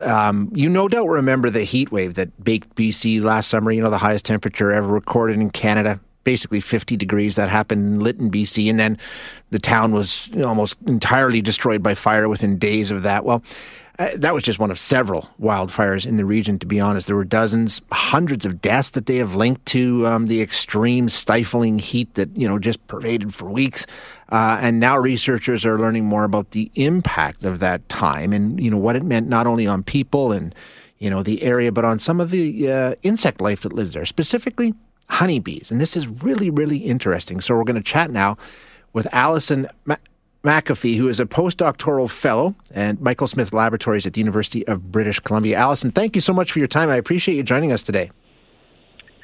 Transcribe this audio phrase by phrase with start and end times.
[0.00, 3.90] Um, you no doubt remember the heat wave that baked BC last summer, you know,
[3.90, 7.34] the highest temperature ever recorded in Canada, basically 50 degrees.
[7.34, 8.70] That happened in Lytton, BC.
[8.70, 8.98] And then
[9.50, 13.24] the town was almost entirely destroyed by fire within days of that.
[13.24, 13.42] Well,
[13.98, 17.08] uh, that was just one of several wildfires in the region, to be honest.
[17.08, 21.80] There were dozens, hundreds of deaths that they have linked to um, the extreme stifling
[21.80, 23.86] heat that, you know, just pervaded for weeks.
[24.30, 28.70] Uh, and now researchers are learning more about the impact of that time and, you
[28.70, 30.54] know, what it meant not only on people and,
[30.98, 34.06] you know, the area, but on some of the uh, insect life that lives there,
[34.06, 34.74] specifically
[35.08, 35.72] honeybees.
[35.72, 37.40] And this is really, really interesting.
[37.40, 38.36] So we're going to chat now
[38.92, 39.68] with Allison
[40.44, 45.18] McAfee, who is a postdoctoral fellow at Michael Smith Laboratories at the University of British
[45.20, 45.56] Columbia.
[45.56, 46.90] Allison, thank you so much for your time.
[46.90, 48.10] I appreciate you joining us today.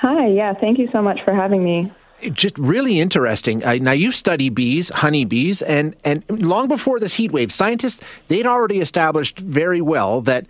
[0.00, 1.92] Hi, yeah, thank you so much for having me.
[2.32, 3.64] Just really interesting.
[3.64, 8.46] Uh, now you study bees, honeybees, and and long before this heat wave, scientists they'd
[8.46, 10.46] already established very well that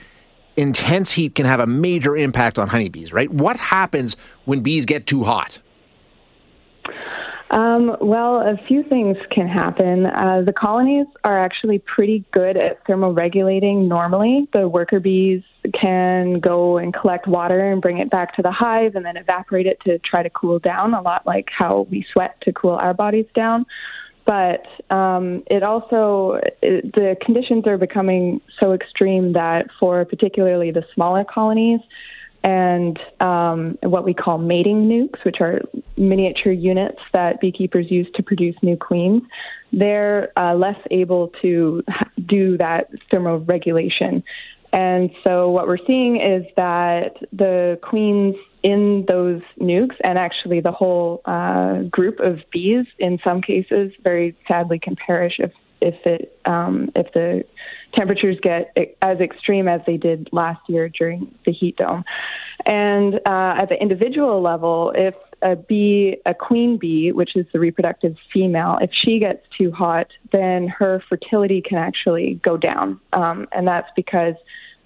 [0.57, 3.13] intense heat can have a major impact on honeybees.
[3.13, 3.31] Right?
[3.31, 5.61] What happens when bees get too hot?
[7.51, 10.07] Um, well, a few things can happen.
[10.07, 14.49] Uh, the colonies are actually pretty good at thermoregulating normally.
[14.53, 15.43] The worker bees
[15.79, 19.67] can go and collect water and bring it back to the hive and then evaporate
[19.67, 22.95] it to try to cool down, a lot like how we sweat to cool our
[22.95, 23.67] bodies down.
[24.27, 24.65] But
[24.95, 31.25] um, it also, it, the conditions are becoming so extreme that for particularly the smaller
[31.25, 31.81] colonies,
[32.43, 35.61] and um, what we call mating nukes, which are
[35.97, 39.23] miniature units that beekeepers use to produce new queens,
[39.73, 41.83] they're uh, less able to
[42.27, 44.23] do that thermoregulation.
[44.73, 50.73] And so what we're seeing is that the queens in those nukes, and actually the
[50.73, 56.39] whole uh, group of bees, in some cases, very sadly can perish if if it
[56.45, 57.45] um, if the
[57.95, 62.05] temperatures get as extreme as they did last year during the heat dome.
[62.67, 67.59] And uh, at the individual level, if a bee, a queen bee, which is the
[67.59, 73.01] reproductive female, if she gets too hot, then her fertility can actually go down.
[73.13, 74.35] Um, and that's because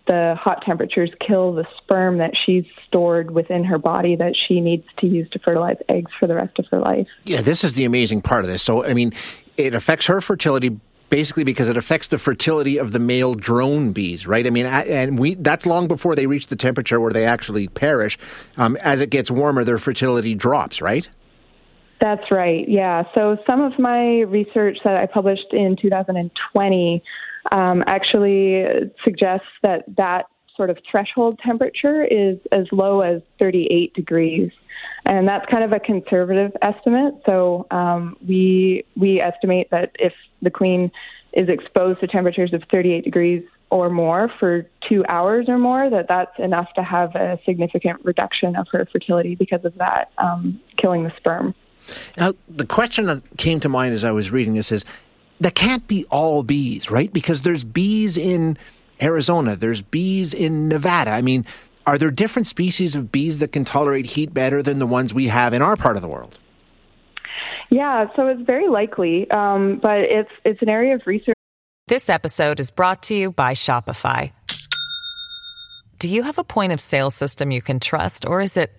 [0.06, 4.84] the hot temperatures kill the sperm that she's stored within her body that she needs
[4.98, 7.08] to use to fertilize eggs for the rest of her life.
[7.24, 8.62] Yeah, this is the amazing part of this.
[8.62, 9.14] So, I mean,
[9.56, 10.78] it affects her fertility
[11.10, 14.46] basically because it affects the fertility of the male drone bees, right?
[14.46, 18.18] I mean, and we that's long before they reach the temperature where they actually perish.
[18.56, 21.08] Um, as it gets warmer, their fertility drops, right?
[22.00, 22.68] That's right.
[22.68, 23.04] Yeah.
[23.14, 27.02] So some of my research that I published in 2020
[27.52, 28.64] um, actually
[29.04, 30.26] suggests that that
[30.56, 34.50] sort of threshold temperature is as low as 38 degrees
[35.06, 37.14] and that's kind of a conservative estimate.
[37.26, 40.12] So um, we we estimate that if
[40.42, 40.90] the queen
[41.32, 46.06] is exposed to temperatures of 38 degrees or more for two hours or more, that
[46.08, 51.02] that's enough to have a significant reduction of her fertility because of that um, killing
[51.02, 51.54] the sperm.
[52.16, 54.84] Now, the question that came to mind as I was reading this is
[55.40, 57.12] that can't be all bees, right?
[57.12, 58.56] Because there's bees in
[59.04, 61.10] Arizona, there's bees in Nevada.
[61.10, 61.44] I mean,
[61.86, 65.28] are there different species of bees that can tolerate heat better than the ones we
[65.28, 66.38] have in our part of the world?
[67.70, 71.34] Yeah, so it's very likely, um, but it's it's an area of research.
[71.86, 74.32] This episode is brought to you by Shopify.
[75.98, 78.72] Do you have a point of sale system you can trust, or is it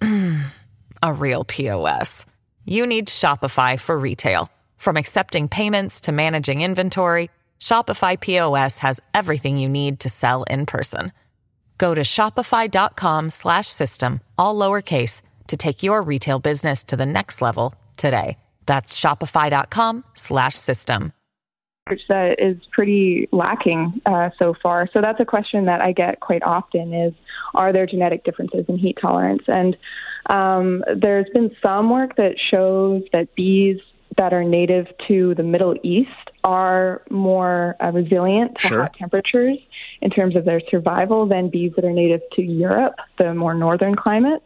[1.02, 2.26] a real POS?
[2.64, 4.50] You need Shopify for retail.
[4.76, 7.30] From accepting payments to managing inventory,
[7.60, 11.12] Shopify POS has everything you need to sell in person.
[11.78, 17.40] Go to shopify.com slash system, all lowercase, to take your retail business to the next
[17.40, 18.38] level today.
[18.66, 21.12] That's shopify.com slash system.
[22.08, 24.88] That is pretty lacking uh, so far.
[24.92, 27.12] So that's a question that I get quite often is,
[27.54, 29.42] are there genetic differences in heat tolerance?
[29.48, 29.76] And
[30.26, 33.80] um, there's been some work that shows that bees
[34.20, 36.10] that are native to the Middle East
[36.44, 38.82] are more uh, resilient to sure.
[38.82, 39.56] hot temperatures
[40.02, 43.94] in terms of their survival than bees that are native to Europe, the more northern
[43.94, 44.44] climates.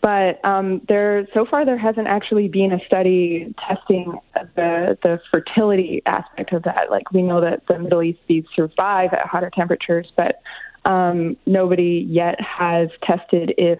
[0.00, 4.18] But um, there, so far, there hasn't actually been a study testing
[4.56, 6.90] the the fertility aspect of that.
[6.90, 10.40] Like we know that the Middle East bees survive at hotter temperatures, but
[10.90, 13.78] um, nobody yet has tested if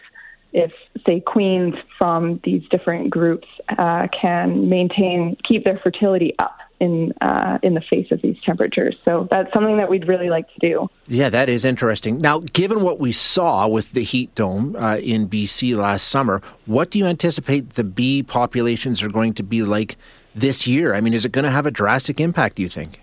[0.53, 0.73] if
[1.07, 7.59] say queens from these different groups uh, can maintain keep their fertility up in uh,
[7.63, 8.97] in the face of these temperatures.
[9.05, 10.89] So that's something that we'd really like to do.
[11.07, 12.21] Yeah, that is interesting.
[12.21, 16.91] Now, given what we saw with the heat dome uh, in BC last summer, what
[16.91, 19.97] do you anticipate the bee populations are going to be like
[20.35, 20.95] this year?
[20.95, 22.57] I mean, is it going to have a drastic impact?
[22.57, 23.01] Do you think?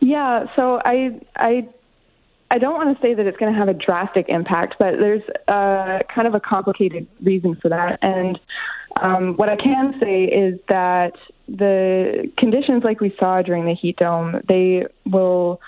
[0.00, 0.46] Yeah.
[0.56, 1.68] So I I
[2.52, 5.22] I don't want to say that it's going to have a drastic impact, but there's
[5.48, 7.98] uh, kind of a complicated reason for that.
[8.02, 8.38] And
[9.00, 11.14] um, what I can say is that
[11.48, 15.62] the conditions like we saw during the heat dome, they will,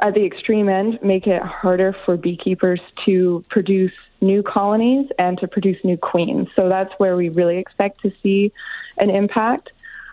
[0.00, 5.48] at the extreme end, make it harder for beekeepers to produce new colonies and to
[5.48, 6.46] produce new queens.
[6.54, 8.52] So that's where we really expect to see
[8.96, 9.70] an impact.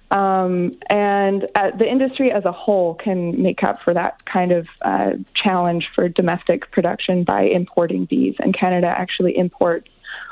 [0.10, 4.68] Um, and uh, the industry as a whole can make up for that kind of
[4.82, 8.36] uh, challenge for domestic production by importing bees.
[8.40, 9.90] And Canada actually imports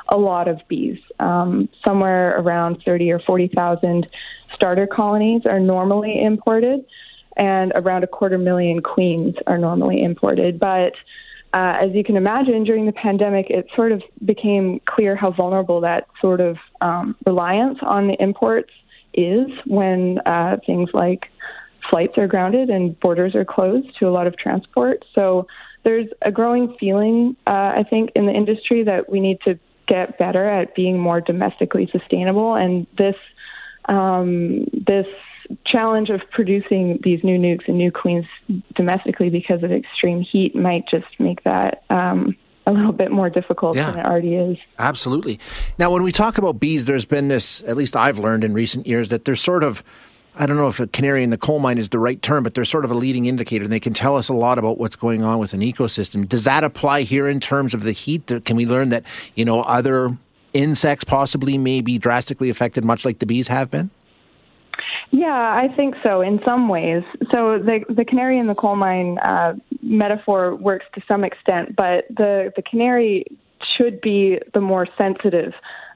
[0.07, 0.99] a lot of bees.
[1.19, 4.07] Um, somewhere around 30 or 40,000
[4.53, 6.85] starter colonies are normally imported,
[7.35, 10.57] and around a quarter million queens are normally imported.
[10.59, 10.93] But
[11.53, 15.81] uh, as you can imagine, during the pandemic, it sort of became clear how vulnerable
[15.81, 18.71] that sort of um, reliance on the imports
[19.15, 21.25] is when uh, things like
[21.89, 25.03] flights are grounded and borders are closed to a lot of transport.
[25.13, 25.47] So
[25.83, 30.17] there's a growing feeling, uh, I think, in the industry that we need to get
[30.17, 32.55] better at being more domestically sustainable.
[32.55, 33.15] And this
[33.87, 35.05] um, this
[35.67, 38.25] challenge of producing these new nukes and new queens
[38.73, 42.35] domestically because of extreme heat might just make that um,
[42.65, 44.57] a little bit more difficult yeah, than it already is.
[44.79, 45.39] Absolutely.
[45.77, 48.87] Now, when we talk about bees, there's been this, at least I've learned in recent
[48.87, 49.83] years, that there's sort of,
[50.35, 52.55] I don't know if a canary in the coal mine is the right term, but
[52.55, 54.95] they're sort of a leading indicator and they can tell us a lot about what's
[54.95, 56.27] going on with an ecosystem.
[56.27, 58.31] Does that apply here in terms of the heat?
[58.45, 59.03] Can we learn that,
[59.35, 60.17] you know, other
[60.53, 63.91] insects possibly may be drastically affected, much like the bees have been?
[65.11, 67.03] Yeah, I think so in some ways.
[67.31, 69.53] So the the canary in the coal mine uh,
[69.85, 73.25] metaphor works to some extent, but the the canary
[73.77, 75.53] should be the more sensitive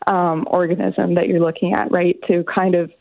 [0.07, 2.17] um, organism that you're looking at, right?
[2.27, 2.91] To kind of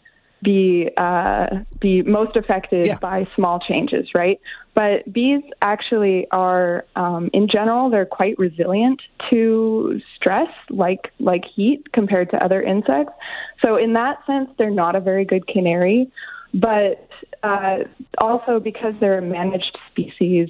[0.43, 1.47] be uh,
[1.81, 2.99] be most affected yeah.
[2.99, 4.41] by small changes, right?
[4.75, 11.93] But bees actually are, um, in general, they're quite resilient to stress, like like heat,
[11.93, 13.13] compared to other insects.
[13.63, 16.11] So in that sense, they're not a very good canary.
[16.55, 17.09] But
[17.43, 17.79] uh,
[18.19, 20.49] also because they're a managed species,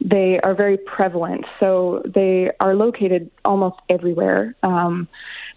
[0.00, 1.44] they are very prevalent.
[1.60, 4.54] So they are located almost everywhere.
[4.62, 5.08] Um,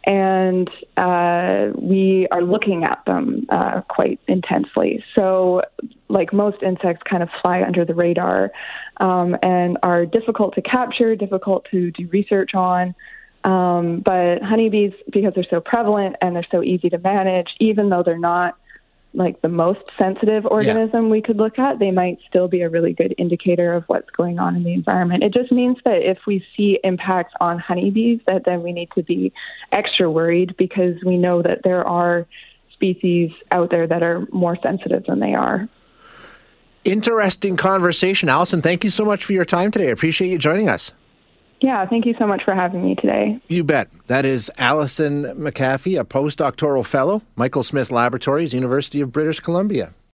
[0.06, 0.68] and
[0.98, 5.04] uh, we are looking at them uh, quite intensely.
[5.16, 5.62] So,
[6.10, 8.52] like most insects, kind of fly under the radar
[8.98, 12.96] um, and are difficult to capture, difficult to do research on.
[13.44, 18.04] Um, but honeybees, because they're so prevalent and they're so easy to manage, even though
[18.04, 18.58] they're not
[19.14, 21.12] like the most sensitive organism yeah.
[21.12, 24.40] we could look at, they might still be a really good indicator of what's going
[24.40, 25.24] on in the environment.
[25.24, 29.04] It just means that if we see impacts on honeybees, that then we need to
[29.04, 29.34] be
[29.72, 32.26] extra worried because we know that there are
[32.74, 35.68] species out there that are more sensitive than they are.
[36.84, 38.62] Interesting conversation, Allison.
[38.62, 39.90] Thank you so much for your time today.
[39.90, 40.92] I appreciate you joining us.
[41.62, 43.40] Yeah, thank you so much for having me today.
[43.48, 43.90] You bet.
[44.08, 49.94] That is Allison McAfee, a postdoctoral fellow, Michael Smith Laboratories, University of British Columbia.